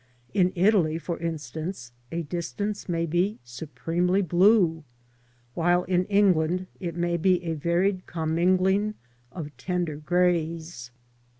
[0.33, 4.83] In Italy, for instance, a distance may be supremely blue,
[5.53, 8.95] while in England it may be a varied commingling
[9.31, 10.89] of tender greys.